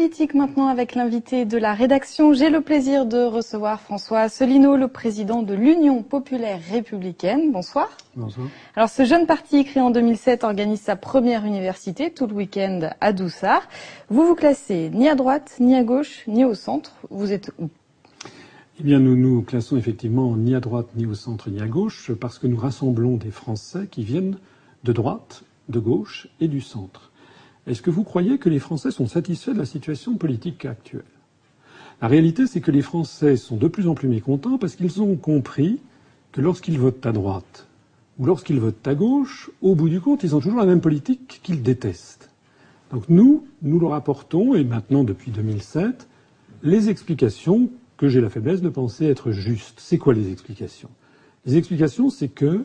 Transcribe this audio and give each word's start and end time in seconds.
politique 0.00 0.32
maintenant 0.32 0.68
avec 0.68 0.94
l'invité 0.94 1.44
de 1.44 1.58
la 1.58 1.74
rédaction. 1.74 2.32
J'ai 2.32 2.48
le 2.48 2.62
plaisir 2.62 3.04
de 3.04 3.18
recevoir 3.18 3.82
François 3.82 4.20
Asselineau, 4.20 4.74
le 4.74 4.88
président 4.88 5.42
de 5.42 5.52
l'Union 5.52 6.02
populaire 6.02 6.58
républicaine. 6.70 7.52
Bonsoir. 7.52 7.90
Bonsoir. 8.16 8.46
Alors 8.76 8.88
ce 8.88 9.04
jeune 9.04 9.26
parti 9.26 9.62
créé 9.62 9.82
en 9.82 9.90
2007 9.90 10.42
organise 10.42 10.80
sa 10.80 10.96
première 10.96 11.44
université 11.44 12.10
tout 12.10 12.26
le 12.26 12.32
week-end 12.32 12.88
à 13.02 13.12
Doussard. 13.12 13.68
Vous 14.08 14.26
vous 14.26 14.34
classez 14.34 14.88
ni 14.94 15.06
à 15.06 15.14
droite, 15.14 15.56
ni 15.60 15.76
à 15.76 15.84
gauche, 15.84 16.24
ni 16.26 16.46
au 16.46 16.54
centre. 16.54 16.94
Vous 17.10 17.30
êtes 17.30 17.52
où? 17.58 17.68
Eh 18.80 18.82
bien, 18.82 19.00
nous 19.00 19.16
nous 19.16 19.42
classons 19.42 19.76
effectivement 19.76 20.34
ni 20.34 20.54
à 20.54 20.60
droite, 20.60 20.88
ni 20.96 21.04
au 21.04 21.12
centre, 21.12 21.50
ni 21.50 21.60
à 21.60 21.66
gauche, 21.66 22.10
parce 22.12 22.38
que 22.38 22.46
nous 22.46 22.56
rassemblons 22.56 23.18
des 23.18 23.30
Français 23.30 23.86
qui 23.90 24.02
viennent 24.02 24.38
de 24.82 24.94
droite, 24.94 25.42
de 25.68 25.78
gauche 25.78 26.28
et 26.40 26.48
du 26.48 26.62
centre. 26.62 27.09
Est-ce 27.70 27.82
que 27.82 27.90
vous 27.90 28.02
croyez 28.02 28.38
que 28.38 28.48
les 28.48 28.58
Français 28.58 28.90
sont 28.90 29.06
satisfaits 29.06 29.52
de 29.52 29.58
la 29.58 29.64
situation 29.64 30.16
politique 30.16 30.64
actuelle? 30.64 31.04
La 32.02 32.08
réalité, 32.08 32.48
c'est 32.48 32.60
que 32.60 32.72
les 32.72 32.82
Français 32.82 33.36
sont 33.36 33.56
de 33.56 33.68
plus 33.68 33.86
en 33.86 33.94
plus 33.94 34.08
mécontents 34.08 34.58
parce 34.58 34.74
qu'ils 34.74 35.00
ont 35.00 35.14
compris 35.14 35.78
que 36.32 36.40
lorsqu'ils 36.40 36.80
votent 36.80 37.06
à 37.06 37.12
droite 37.12 37.68
ou 38.18 38.26
lorsqu'ils 38.26 38.58
votent 38.58 38.88
à 38.88 38.96
gauche, 38.96 39.52
au 39.62 39.76
bout 39.76 39.88
du 39.88 40.00
compte, 40.00 40.24
ils 40.24 40.34
ont 40.34 40.40
toujours 40.40 40.58
la 40.58 40.66
même 40.66 40.80
politique 40.80 41.38
qu'ils 41.44 41.62
détestent. 41.62 42.30
Donc 42.90 43.08
nous, 43.08 43.46
nous 43.62 43.78
leur 43.78 43.94
apportons, 43.94 44.56
et 44.56 44.64
maintenant 44.64 45.04
depuis 45.04 45.30
2007, 45.30 46.08
les 46.64 46.90
explications 46.90 47.70
que 47.96 48.08
j'ai 48.08 48.20
la 48.20 48.30
faiblesse 48.30 48.62
de 48.62 48.68
penser 48.68 49.06
être 49.06 49.30
justes. 49.30 49.78
C'est 49.78 49.98
quoi 49.98 50.12
les 50.12 50.32
explications? 50.32 50.90
Les 51.46 51.56
explications, 51.56 52.10
c'est 52.10 52.30
que 52.30 52.64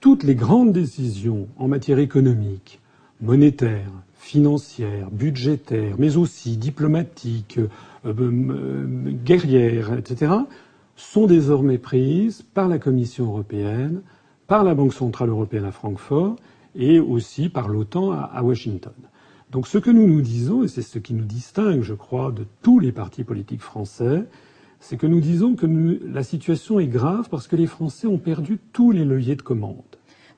toutes 0.00 0.24
les 0.24 0.34
grandes 0.34 0.72
décisions 0.72 1.46
en 1.58 1.68
matière 1.68 2.00
économique, 2.00 2.80
monétaire, 3.22 3.90
financière, 4.14 5.10
budgétaire, 5.10 5.94
mais 5.98 6.16
aussi 6.16 6.56
diplomatique, 6.56 7.58
euh, 7.58 8.12
euh, 8.18 9.12
guerrière, 9.24 9.94
etc., 9.94 10.32
sont 10.96 11.26
désormais 11.26 11.78
prises 11.78 12.42
par 12.42 12.68
la 12.68 12.78
Commission 12.78 13.26
européenne, 13.26 14.02
par 14.46 14.64
la 14.64 14.74
Banque 14.74 14.92
centrale 14.92 15.30
européenne 15.30 15.64
à 15.64 15.72
Francfort 15.72 16.36
et 16.74 17.00
aussi 17.00 17.48
par 17.48 17.68
l'OTAN 17.68 18.12
à 18.12 18.42
Washington. 18.42 18.92
Donc 19.50 19.66
ce 19.66 19.78
que 19.78 19.90
nous 19.90 20.06
nous 20.06 20.22
disons, 20.22 20.64
et 20.64 20.68
c'est 20.68 20.82
ce 20.82 20.98
qui 20.98 21.14
nous 21.14 21.24
distingue, 21.24 21.82
je 21.82 21.94
crois, 21.94 22.32
de 22.32 22.44
tous 22.62 22.78
les 22.78 22.92
partis 22.92 23.24
politiques 23.24 23.60
français, 23.60 24.24
c'est 24.80 24.96
que 24.96 25.06
nous 25.06 25.20
disons 25.20 25.54
que 25.54 25.66
la 26.06 26.22
situation 26.22 26.80
est 26.80 26.86
grave 26.86 27.28
parce 27.30 27.46
que 27.46 27.56
les 27.56 27.66
Français 27.66 28.06
ont 28.06 28.18
perdu 28.18 28.58
tous 28.72 28.90
les 28.90 29.04
leviers 29.04 29.36
de 29.36 29.42
commande. 29.42 29.76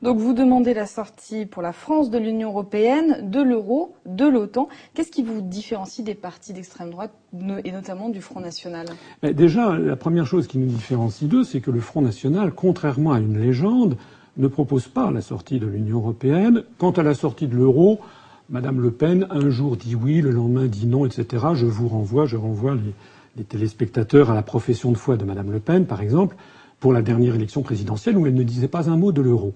Donc 0.04 0.18
vous 0.18 0.34
demandez 0.34 0.74
la 0.74 0.84
sortie 0.84 1.46
pour 1.46 1.62
la 1.62 1.72
France 1.72 2.10
de 2.10 2.18
l'Union 2.18 2.50
européenne, 2.50 3.30
de 3.30 3.40
l'euro, 3.40 3.94
de 4.04 4.26
l'OTAN. 4.26 4.68
Qu'est-ce 4.92 5.10
qui 5.10 5.22
vous 5.22 5.40
différencie 5.40 6.04
des 6.04 6.14
partis 6.14 6.52
d'extrême 6.52 6.90
droite 6.90 7.10
et 7.64 7.72
notamment 7.72 8.10
du 8.10 8.20
Front 8.20 8.40
National? 8.40 8.86
Déjà, 9.22 9.78
la 9.78 9.96
première 9.96 10.26
chose 10.26 10.46
qui 10.46 10.58
nous 10.58 10.66
différencie 10.66 11.26
d'eux, 11.26 11.42
c'est 11.42 11.62
que 11.62 11.70
le 11.70 11.80
Front 11.80 12.02
National, 12.02 12.52
contrairement 12.52 13.14
à 13.14 13.18
une 13.18 13.40
légende, 13.40 13.96
ne 14.36 14.46
propose 14.46 14.88
pas 14.88 15.10
la 15.10 15.22
sortie 15.22 15.58
de 15.58 15.66
l'Union 15.66 16.00
européenne. 16.00 16.64
Quant 16.76 16.90
à 16.90 17.02
la 17.02 17.14
sortie 17.14 17.46
de 17.46 17.56
l'euro, 17.56 17.98
Madame 18.50 18.82
Le 18.82 18.90
Pen, 18.90 19.26
un 19.30 19.48
jour 19.48 19.74
dit 19.78 19.94
oui, 19.94 20.20
le 20.20 20.32
lendemain 20.32 20.66
dit 20.66 20.86
non, 20.86 21.06
etc. 21.06 21.46
Je 21.54 21.64
vous 21.64 21.88
renvoie, 21.88 22.26
je 22.26 22.36
renvoie 22.36 22.76
les, 23.38 23.44
téléspectateurs 23.44 24.30
à 24.30 24.34
la 24.34 24.42
profession 24.42 24.92
de 24.92 24.98
foi 24.98 25.16
de 25.16 25.24
Madame 25.24 25.50
Le 25.50 25.60
Pen, 25.60 25.86
par 25.86 26.02
exemple, 26.02 26.36
pour 26.78 26.92
la 26.92 27.00
dernière 27.00 27.36
élection 27.36 27.62
présidentielle 27.62 28.18
où 28.18 28.26
elle 28.26 28.34
ne 28.34 28.42
disait 28.42 28.68
pas 28.68 28.90
un 28.90 28.98
mot 28.98 29.10
de 29.10 29.22
l'euro. 29.22 29.54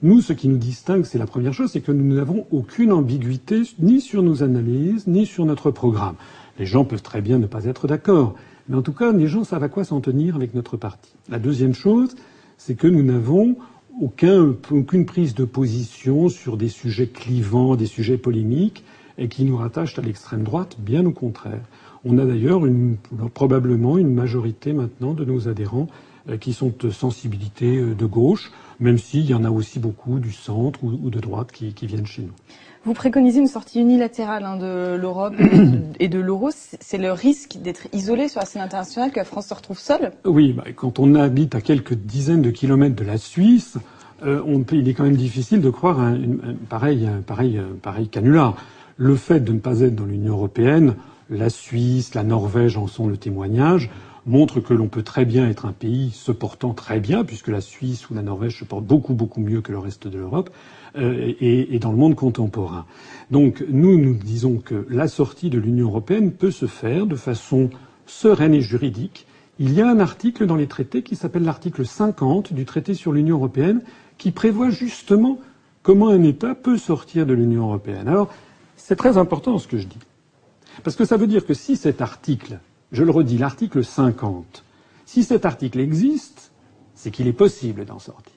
Nous, 0.00 0.20
ce 0.20 0.32
qui 0.32 0.46
nous 0.46 0.58
distingue, 0.58 1.04
c'est 1.04 1.18
la 1.18 1.26
première 1.26 1.52
chose, 1.52 1.72
c'est 1.72 1.80
que 1.80 1.90
nous 1.90 2.14
n'avons 2.14 2.46
aucune 2.52 2.92
ambiguïté 2.92 3.62
ni 3.80 4.00
sur 4.00 4.22
nos 4.22 4.44
analyses, 4.44 5.08
ni 5.08 5.26
sur 5.26 5.44
notre 5.44 5.72
programme. 5.72 6.14
Les 6.60 6.66
gens 6.66 6.84
peuvent 6.84 7.02
très 7.02 7.20
bien 7.20 7.38
ne 7.38 7.46
pas 7.46 7.64
être 7.64 7.88
d'accord, 7.88 8.36
mais 8.68 8.76
en 8.76 8.82
tout 8.82 8.92
cas, 8.92 9.10
les 9.10 9.26
gens 9.26 9.42
savent 9.42 9.64
à 9.64 9.68
quoi 9.68 9.82
s'en 9.82 10.00
tenir 10.00 10.36
avec 10.36 10.54
notre 10.54 10.76
parti. 10.76 11.12
La 11.28 11.40
deuxième 11.40 11.74
chose, 11.74 12.14
c'est 12.58 12.76
que 12.76 12.86
nous 12.86 13.02
n'avons 13.02 13.56
aucun, 14.00 14.54
aucune 14.70 15.04
prise 15.04 15.34
de 15.34 15.44
position 15.44 16.28
sur 16.28 16.56
des 16.56 16.68
sujets 16.68 17.08
clivants, 17.08 17.74
des 17.74 17.86
sujets 17.86 18.18
polémiques, 18.18 18.84
et 19.18 19.26
qui 19.26 19.44
nous 19.44 19.56
rattachent 19.56 19.98
à 19.98 20.02
l'extrême 20.02 20.44
droite, 20.44 20.76
bien 20.78 21.04
au 21.06 21.10
contraire. 21.10 21.64
On 22.04 22.18
a 22.18 22.24
d'ailleurs 22.24 22.62
probablement 23.34 23.98
une 23.98 24.14
majorité 24.14 24.72
maintenant 24.72 25.12
de 25.12 25.24
nos 25.24 25.48
adhérents 25.48 25.88
qui 26.36 26.52
sont 26.52 26.72
de 26.78 26.90
sensibilité 26.90 27.78
euh, 27.78 27.94
de 27.94 28.06
gauche, 28.06 28.52
même 28.80 28.98
s'il 28.98 29.26
y 29.26 29.34
en 29.34 29.44
a 29.44 29.50
aussi 29.50 29.78
beaucoup 29.78 30.18
du 30.18 30.32
centre 30.32 30.80
ou 30.84 31.10
de 31.10 31.20
droite 31.20 31.50
qui, 31.52 31.74
viennent 31.86 32.06
chez 32.06 32.22
nous. 32.22 32.32
Vous 32.84 32.94
préconisez 32.94 33.40
une 33.40 33.48
sortie 33.48 33.80
unilatérale 33.80 34.44
hein, 34.44 34.56
de 34.56 34.94
l'Europe 34.94 35.34
et 35.98 36.08
de 36.08 36.18
l'euro. 36.20 36.50
C'est 36.52 36.98
le 36.98 37.12
risque 37.12 37.56
d'être 37.60 37.88
isolé 37.92 38.28
sur 38.28 38.40
la 38.40 38.46
scène 38.46 38.62
internationale 38.62 39.10
que 39.10 39.18
la 39.18 39.24
France 39.24 39.48
se 39.48 39.54
retrouve 39.54 39.78
seule? 39.78 40.12
Oui, 40.24 40.52
bah, 40.52 40.64
quand 40.76 40.98
on 40.98 41.14
habite 41.14 41.54
à 41.54 41.60
quelques 41.60 41.94
dizaines 41.94 42.42
de 42.42 42.50
kilomètres 42.50 42.94
de 42.94 43.04
la 43.04 43.18
Suisse, 43.18 43.78
euh, 44.24 44.40
on, 44.46 44.64
il 44.72 44.88
est 44.88 44.94
quand 44.94 45.04
même 45.04 45.16
difficile 45.16 45.60
de 45.60 45.70
croire 45.70 46.00
un, 46.00 46.14
un, 46.14 46.54
pareil, 46.68 47.06
un 47.06 47.20
pareil, 47.20 47.60
pareil 47.82 48.08
canular. 48.08 48.56
Le 48.96 49.16
fait 49.16 49.40
de 49.40 49.52
ne 49.52 49.58
pas 49.58 49.80
être 49.80 49.94
dans 49.94 50.06
l'Union 50.06 50.34
européenne, 50.34 50.94
la 51.30 51.50
Suisse, 51.50 52.14
la 52.14 52.22
Norvège 52.22 52.76
en 52.76 52.86
sont 52.86 53.06
le 53.06 53.16
témoignage, 53.16 53.90
montre 54.28 54.60
que 54.60 54.74
l'on 54.74 54.88
peut 54.88 55.02
très 55.02 55.24
bien 55.24 55.48
être 55.48 55.64
un 55.66 55.72
pays 55.72 56.10
se 56.10 56.30
portant 56.30 56.74
très 56.74 57.00
bien, 57.00 57.24
puisque 57.24 57.48
la 57.48 57.60
Suisse 57.60 58.08
ou 58.10 58.14
la 58.14 58.22
Norvège 58.22 58.58
se 58.58 58.64
portent 58.64 58.84
beaucoup, 58.84 59.14
beaucoup 59.14 59.40
mieux 59.40 59.62
que 59.62 59.72
le 59.72 59.78
reste 59.78 60.06
de 60.06 60.18
l'Europe, 60.18 60.50
euh, 60.96 61.32
et, 61.40 61.74
et, 61.74 61.78
dans 61.78 61.90
le 61.90 61.96
monde 61.96 62.14
contemporain. 62.14 62.86
Donc 63.30 63.64
nous, 63.68 63.98
nous 63.98 64.14
disons 64.14 64.58
que 64.58 64.86
la 64.90 65.08
sortie 65.08 65.50
de 65.50 65.58
l'Union 65.58 65.88
européenne 65.88 66.32
peut 66.32 66.50
se 66.50 66.66
faire 66.66 67.06
de 67.06 67.16
façon 67.16 67.70
sereine 68.06 68.54
et 68.54 68.60
juridique. 68.60 69.26
Il 69.58 69.72
y 69.74 69.80
a 69.80 69.88
un 69.90 69.98
article 69.98 70.46
dans 70.46 70.56
les 70.56 70.66
traités 70.66 71.02
qui 71.02 71.16
s'appelle 71.16 71.44
l'article 71.44 71.84
50 71.84 72.52
du 72.52 72.64
traité 72.64 72.94
sur 72.94 73.12
l'Union 73.12 73.36
européenne, 73.36 73.82
qui 74.18 74.30
prévoit 74.30 74.70
justement 74.70 75.38
comment 75.82 76.08
un 76.08 76.22
État 76.22 76.54
peut 76.54 76.78
sortir 76.78 77.26
de 77.26 77.32
l'Union 77.32 77.64
européenne. 77.64 78.08
Alors, 78.08 78.32
c'est 78.76 78.96
très 78.96 79.16
important 79.16 79.58
ce 79.58 79.66
que 79.66 79.78
je 79.78 79.86
dis. 79.86 79.98
Parce 80.84 80.96
que 80.96 81.04
ça 81.04 81.16
veut 81.16 81.26
dire 81.26 81.44
que 81.44 81.54
si 81.54 81.76
cet 81.76 82.00
article, 82.00 82.58
je 82.92 83.04
le 83.04 83.10
redis, 83.10 83.38
l'article 83.38 83.84
50, 83.84 84.64
si 85.04 85.24
cet 85.24 85.46
article 85.46 85.80
existe, 85.80 86.52
c'est 86.94 87.10
qu'il 87.10 87.26
est 87.26 87.32
possible 87.32 87.84
d'en 87.84 87.98
sortir. 87.98 88.34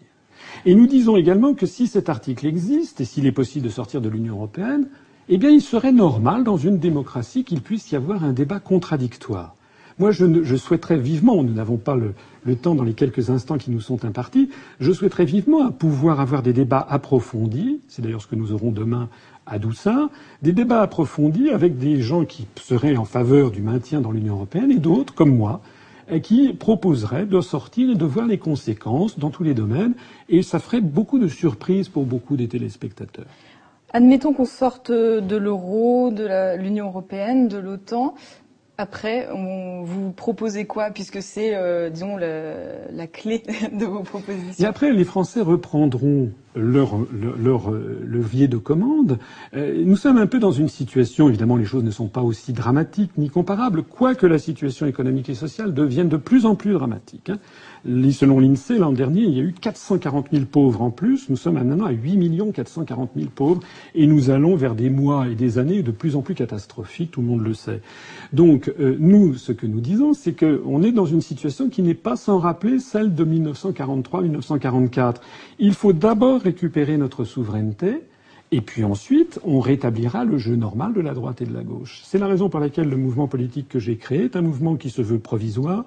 Et 0.66 0.75
nous 0.75 0.88
disons 0.88 1.16
également 1.17 1.53
que 1.53 1.66
si 1.66 1.88
cet 1.88 2.09
article 2.09 2.45
existe 2.45 3.01
et 3.01 3.06
s'il 3.06 3.25
est 3.25 3.31
possible 3.31 3.66
de 3.66 3.72
sortir 3.72 4.01
de 4.01 4.09
l'Union 4.09 4.35
européenne, 4.35 4.88
eh 5.29 5.38
bien, 5.38 5.50
il 5.50 5.62
serait 5.62 5.91
normal 5.94 6.44
dans 6.44 6.57
une 6.57 6.78
démocratie 6.78 7.44
qu'il 7.44 7.62
puisse 7.62 7.91
y 7.91 7.95
avoir 7.95 8.23
un 8.23 8.34
débat 8.34 8.59
contradictoire. 8.59 9.56
Moi, 10.01 10.09
je, 10.09 10.56
souhaiterais 10.56 10.97
vivement, 10.97 11.44
nous 11.44 11.53
n'avons 11.53 11.78
pas 11.78 11.95
le, 11.95 12.56
temps 12.56 12.73
dans 12.73 12.84
les 12.84 12.95
quelques 12.95 13.29
instants 13.29 13.59
qui 13.59 13.69
nous 13.69 13.81
sont 13.81 14.03
impartis, 14.03 14.50
je 14.79 14.91
souhaiterais 14.91 15.25
vivement 15.25 15.72
pouvoir 15.72 16.19
avoir 16.19 16.41
des 16.41 16.53
débats 16.53 16.84
approfondis, 16.89 17.81
c'est 17.88 18.01
d'ailleurs 18.01 18.23
ce 18.23 18.25
que 18.25 18.35
nous 18.35 18.51
aurons 18.51 18.72
demain 18.72 19.09
à 19.45 19.59
Doussa, 19.59 20.09
des 20.41 20.53
débats 20.53 20.81
approfondis 20.81 21.51
avec 21.51 21.78
des 21.78 22.01
gens 22.01 22.25
qui 22.25 22.47
seraient 22.56 22.97
en 22.97 23.06
faveur 23.06 23.51
du 23.51 23.62
maintien 23.62 24.01
dans 24.01 24.12
l'Union 24.12 24.38
européenne 24.38 24.72
et 24.72 24.79
d'autres, 24.79 25.13
comme 25.13 25.38
moi, 25.38 25.62
qui 26.23 26.51
proposeraient 26.53 27.28
de 27.28 27.39
sortir 27.39 27.91
et 27.91 27.95
de 27.95 28.06
voir 28.06 28.25
les 28.25 28.39
conséquences 28.39 29.19
dans 29.19 29.29
tous 29.29 29.44
les 29.44 29.53
domaines. 29.53 29.94
Et 30.29 30.41
ça 30.41 30.57
ferait 30.57 30.81
beaucoup 30.81 31.19
de 31.19 31.28
surprises 31.28 31.89
pour 31.89 32.06
beaucoup 32.06 32.38
des 32.38 32.47
téléspectateurs. 32.47 33.28
Admettons 33.94 34.33
qu'on 34.33 34.45
sorte 34.45 34.89
de 34.89 35.35
l'euro, 35.35 36.12
de 36.12 36.57
l'Union 36.57 36.88
européenne, 36.88 37.50
de 37.50 37.57
l'OTAN. 37.57 38.15
Après, 38.81 39.28
on, 39.31 39.83
vous 39.83 40.12
proposez 40.12 40.66
quoi 40.66 40.89
Puisque 40.89 41.22
c'est, 41.22 41.54
euh, 41.54 41.92
disons, 41.92 42.18
la 42.18 43.06
clé 43.06 43.44
de 43.72 43.86
vos 43.86 44.01
propositions? 44.01 44.66
Et 44.66 44.68
après, 44.68 44.92
les 44.92 45.04
Français 45.04 45.42
reprendront 45.42 46.31
leur, 46.56 46.98
leur, 47.39 47.72
levier 47.72 48.48
de 48.48 48.57
commande. 48.57 49.19
Euh, 49.56 49.83
nous 49.86 49.95
sommes 49.95 50.18
un 50.18 50.28
peu 50.28 50.39
dans 50.39 50.51
une 50.51 50.68
situation, 50.68 51.30
évidemment, 51.30 51.56
les 51.56 51.66
choses 51.66 51.83
ne 51.83 51.92
sont 51.92 52.07
pas 52.07 52.22
aussi 52.22 52.54
dramatiques 52.54 53.12
ni 53.18 53.30
comparables, 53.30 53.83
quoique 53.83 54.25
la 54.25 54.39
situation 54.39 54.86
économique 54.86 55.30
et 55.30 55.36
sociale 55.36 55.74
devienne 55.74 56.10
de 56.10 56.18
plus 56.18 56.45
en 56.45 56.56
plus 56.56 56.74
dramatique. 56.74 57.30
Hein. 57.30 57.38
Selon 58.12 58.39
l'INSEE, 58.39 58.77
l'an 58.77 58.92
dernier, 58.92 59.22
il 59.22 59.34
y 59.36 59.39
a 59.39 59.44
eu 59.44 59.54
440 59.54 60.27
000 60.31 60.45
pauvres 60.45 60.81
en 60.84 60.92
plus. 60.92 61.30
Nous 61.30 61.36
sommes 61.36 61.56
maintenant 61.56 61.86
à 61.86 61.92
8 61.92 62.51
440 62.54 63.12
000 63.16 63.30
pauvres 63.34 63.62
et 63.95 64.06
nous 64.06 64.30
allons 64.30 64.56
vers 64.56 64.75
des 64.75 64.89
mois 64.89 65.27
et 65.27 65.36
des 65.36 65.57
années 65.57 65.81
de 65.81 65.92
plus 65.92 66.16
en 66.16 66.22
plus 66.22 66.36
catastrophiques, 66.36 67.12
tout 67.12 67.22
le 67.22 67.27
monde 67.27 67.44
le 67.44 67.54
sait. 67.54 67.81
Donc, 68.34 68.70
euh, 68.79 68.95
nous, 69.00 69.35
ce 69.35 69.51
que 69.51 69.65
nous 69.65 69.79
disons, 69.79 70.13
c'est 70.13 70.33
qu'on 70.33 70.83
est 70.83 70.91
dans 70.91 71.06
une 71.06 71.21
situation 71.21 71.69
qui 71.69 71.81
n'est 71.81 71.94
pas 71.94 72.15
sans 72.15 72.39
rappeler 72.39 72.79
celle 72.79 73.13
de 73.13 73.25
1943-1944. 73.25 75.15
Il 75.59 75.73
faut 75.73 75.94
d'abord 75.94 76.41
récupérer 76.41 76.97
notre 76.97 77.23
souveraineté, 77.23 78.01
et 78.51 78.62
puis 78.62 78.83
ensuite, 78.83 79.39
on 79.44 79.59
rétablira 79.59 80.25
le 80.25 80.38
jeu 80.38 80.56
normal 80.56 80.94
de 80.94 81.01
la 81.01 81.13
droite 81.13 81.41
et 81.41 81.45
de 81.45 81.53
la 81.53 81.63
gauche. 81.63 82.01
C'est 82.03 82.18
la 82.18 82.27
raison 82.27 82.50
pour 82.50 82.59
laquelle 82.59 82.89
le 82.89 82.97
mouvement 82.97 83.27
politique 83.27 83.69
que 83.69 83.79
j'ai 83.79 83.95
créé 83.95 84.25
est 84.25 84.35
un 84.35 84.41
mouvement 84.41 84.75
qui 84.75 84.89
se 84.89 85.01
veut 85.01 85.19
provisoire, 85.19 85.85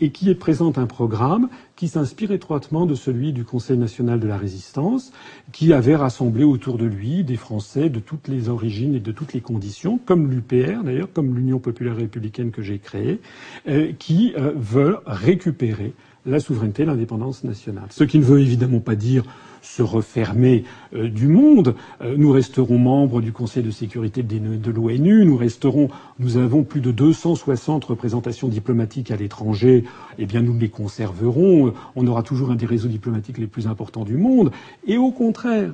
et 0.00 0.10
qui 0.10 0.34
présente 0.34 0.78
un 0.78 0.86
programme 0.86 1.48
qui 1.76 1.88
s'inspire 1.88 2.32
étroitement 2.32 2.86
de 2.86 2.94
celui 2.94 3.32
du 3.32 3.44
Conseil 3.44 3.76
national 3.76 4.20
de 4.20 4.26
la 4.26 4.36
résistance, 4.36 5.12
qui 5.52 5.72
avait 5.72 5.96
rassemblé 5.96 6.44
autour 6.44 6.78
de 6.78 6.84
lui 6.84 7.24
des 7.24 7.36
Français 7.36 7.88
de 7.88 8.00
toutes 8.00 8.28
les 8.28 8.48
origines 8.48 8.94
et 8.94 9.00
de 9.00 9.12
toutes 9.12 9.32
les 9.32 9.40
conditions, 9.40 9.98
comme 10.04 10.30
l'UPR 10.30 10.82
d'ailleurs, 10.84 11.12
comme 11.12 11.34
l'Union 11.34 11.58
populaire 11.58 11.96
républicaine 11.96 12.50
que 12.50 12.62
j'ai 12.62 12.78
créée, 12.78 13.20
euh, 13.68 13.92
qui 13.98 14.32
euh, 14.36 14.52
veulent 14.56 15.00
récupérer 15.06 15.92
la 16.24 16.40
souveraineté, 16.40 16.84
l'indépendance 16.84 17.44
nationale. 17.44 17.86
Ce 17.90 18.04
qui 18.04 18.18
ne 18.18 18.24
veut 18.24 18.40
évidemment 18.40 18.80
pas 18.80 18.94
dire 18.94 19.24
se 19.62 19.82
refermer 19.82 20.64
euh, 20.94 21.08
du 21.08 21.28
monde. 21.28 21.74
Euh, 22.02 22.16
nous 22.18 22.30
resterons 22.30 22.78
membres 22.78 23.22
du 23.22 23.32
Conseil 23.32 23.62
de 23.62 23.70
sécurité 23.70 24.22
de 24.22 24.70
l'ONU. 24.70 25.24
Nous 25.24 25.36
resterons, 25.36 25.88
nous 26.18 26.36
avons 26.36 26.64
plus 26.64 26.80
de 26.80 26.92
260 26.92 27.84
représentations 27.84 28.48
diplomatiques 28.48 29.10
à 29.10 29.16
l'étranger. 29.16 29.84
Eh 30.18 30.26
bien, 30.26 30.42
nous 30.42 30.58
les 30.58 30.68
conserverons. 30.68 31.72
On 31.96 32.06
aura 32.06 32.22
toujours 32.22 32.50
un 32.50 32.56
des 32.56 32.66
réseaux 32.66 32.88
diplomatiques 32.88 33.38
les 33.38 33.46
plus 33.46 33.66
importants 33.66 34.04
du 34.04 34.16
monde. 34.16 34.50
Et 34.86 34.98
au 34.98 35.12
contraire, 35.12 35.72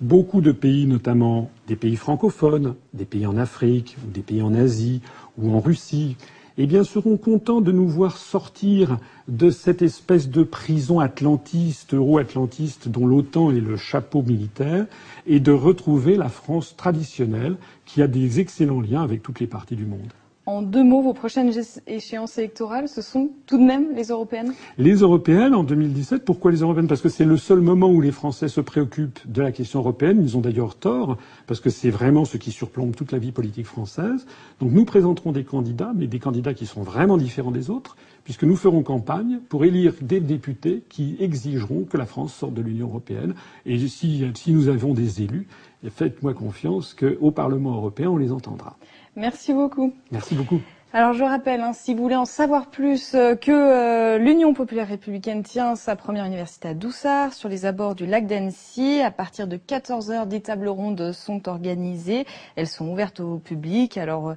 beaucoup 0.00 0.40
de 0.40 0.52
pays, 0.52 0.86
notamment 0.86 1.50
des 1.68 1.76
pays 1.76 1.96
francophones, 1.96 2.74
des 2.94 3.04
pays 3.04 3.26
en 3.26 3.36
Afrique 3.36 3.96
des 4.12 4.22
pays 4.22 4.42
en 4.42 4.54
Asie 4.54 5.00
ou 5.38 5.52
en 5.52 5.60
Russie, 5.60 6.16
eh 6.62 6.66
bien, 6.66 6.84
seront 6.84 7.16
contents 7.16 7.62
de 7.62 7.72
nous 7.72 7.88
voir 7.88 8.18
sortir 8.18 8.98
de 9.28 9.48
cette 9.48 9.80
espèce 9.80 10.28
de 10.28 10.42
prison 10.42 11.00
atlantiste, 11.00 11.94
euro-atlantiste, 11.94 12.86
dont 12.86 13.06
l'OTAN 13.06 13.50
est 13.50 13.60
le 13.60 13.78
chapeau 13.78 14.20
militaire, 14.20 14.84
et 15.26 15.40
de 15.40 15.52
retrouver 15.52 16.16
la 16.16 16.28
France 16.28 16.76
traditionnelle, 16.76 17.56
qui 17.86 18.02
a 18.02 18.06
des 18.06 18.40
excellents 18.40 18.82
liens 18.82 19.02
avec 19.02 19.22
toutes 19.22 19.40
les 19.40 19.46
parties 19.46 19.74
du 19.74 19.86
monde. 19.86 20.12
En 20.46 20.62
deux 20.62 20.82
mots, 20.82 21.02
vos 21.02 21.12
prochaines 21.12 21.52
échéances 21.86 22.38
électorales, 22.38 22.88
ce 22.88 23.02
sont 23.02 23.28
tout 23.46 23.58
de 23.58 23.62
même 23.62 23.94
les 23.94 24.04
européennes? 24.08 24.54
Les 24.78 24.94
européennes 24.94 25.54
en 25.54 25.64
2017. 25.64 26.24
Pourquoi 26.24 26.50
les 26.50 26.58
européennes? 26.62 26.88
Parce 26.88 27.02
que 27.02 27.10
c'est 27.10 27.26
le 27.26 27.36
seul 27.36 27.60
moment 27.60 27.90
où 27.90 28.00
les 28.00 28.10
Français 28.10 28.48
se 28.48 28.62
préoccupent 28.62 29.20
de 29.30 29.42
la 29.42 29.52
question 29.52 29.80
européenne. 29.80 30.20
Ils 30.22 30.38
ont 30.38 30.40
d'ailleurs 30.40 30.76
tort, 30.76 31.18
parce 31.46 31.60
que 31.60 31.68
c'est 31.68 31.90
vraiment 31.90 32.24
ce 32.24 32.38
qui 32.38 32.52
surplombe 32.52 32.96
toute 32.96 33.12
la 33.12 33.18
vie 33.18 33.32
politique 33.32 33.66
française. 33.66 34.26
Donc 34.60 34.72
nous 34.72 34.86
présenterons 34.86 35.30
des 35.30 35.44
candidats, 35.44 35.92
mais 35.94 36.06
des 36.06 36.18
candidats 36.18 36.54
qui 36.54 36.64
sont 36.64 36.82
vraiment 36.82 37.18
différents 37.18 37.52
des 37.52 37.68
autres, 37.68 37.96
puisque 38.24 38.44
nous 38.44 38.56
ferons 38.56 38.82
campagne 38.82 39.40
pour 39.50 39.66
élire 39.66 39.92
des 40.00 40.20
députés 40.20 40.82
qui 40.88 41.16
exigeront 41.20 41.84
que 41.84 41.98
la 41.98 42.06
France 42.06 42.34
sorte 42.34 42.54
de 42.54 42.62
l'Union 42.62 42.86
européenne. 42.88 43.34
Et 43.66 43.78
si, 43.88 44.24
si 44.34 44.52
nous 44.52 44.68
avons 44.68 44.94
des 44.94 45.22
élus, 45.22 45.46
faites-moi 45.88 46.32
confiance 46.32 46.94
qu'au 46.94 47.30
Parlement 47.30 47.74
européen, 47.76 48.08
on 48.08 48.16
les 48.16 48.32
entendra. 48.32 48.78
Merci 49.16 49.52
beaucoup. 49.52 49.92
Merci 50.10 50.34
beaucoup. 50.34 50.60
Alors 50.92 51.12
je 51.12 51.22
rappelle, 51.22 51.60
hein, 51.60 51.72
si 51.72 51.94
vous 51.94 52.02
voulez 52.02 52.16
en 52.16 52.24
savoir 52.24 52.66
plus, 52.66 53.14
euh, 53.14 53.36
que 53.36 53.52
euh, 53.52 54.18
l'Union 54.18 54.54
populaire 54.54 54.88
républicaine 54.88 55.44
tient 55.44 55.76
sa 55.76 55.94
première 55.94 56.24
université 56.24 56.66
à 56.66 56.74
Doussard, 56.74 57.32
sur 57.32 57.48
les 57.48 57.64
abords 57.64 57.94
du 57.94 58.06
lac 58.06 58.26
d'Annecy. 58.26 59.00
À 59.00 59.12
partir 59.12 59.46
de 59.46 59.56
14 59.56 60.10
heures, 60.10 60.26
des 60.26 60.40
tables 60.40 60.66
rondes 60.66 61.12
sont 61.12 61.48
organisées. 61.48 62.26
Elles 62.56 62.66
sont 62.66 62.88
ouvertes 62.88 63.20
au 63.20 63.38
public. 63.38 63.98
Alors 63.98 64.34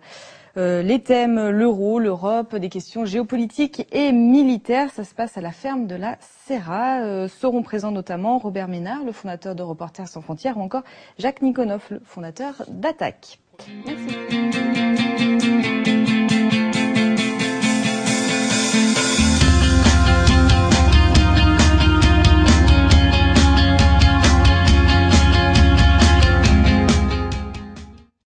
euh, 0.55 0.83
les 0.83 0.99
thèmes 0.99 1.49
l'euro, 1.49 1.97
l'Europe, 1.97 2.55
des 2.55 2.69
questions 2.69 3.03
géopolitiques 3.03 3.87
et 3.91 4.11
militaires, 4.11 4.91
ça 4.91 5.03
se 5.03 5.15
passe 5.15 5.35
à 5.39 5.41
la 5.41 5.51
ferme 5.51 5.87
de 5.87 5.95
la 5.95 6.17
Serra. 6.45 7.27
seront 7.29 7.63
présents 7.63 7.89
notamment 7.89 8.37
Robert 8.37 8.67
Ménard, 8.67 9.03
le 9.03 9.11
fondateur 9.11 9.55
de 9.55 9.63
Reporters 9.63 10.07
sans 10.07 10.21
frontières, 10.21 10.57
ou 10.57 10.61
encore 10.61 10.83
Jacques 11.17 11.41
Nikonoff, 11.41 11.89
le 11.89 11.99
fondateur 12.05 12.63
d'Attaque. 12.67 13.39
Merci. 13.87 14.32